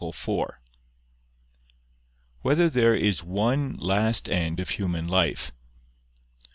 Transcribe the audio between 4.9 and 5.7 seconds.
Life?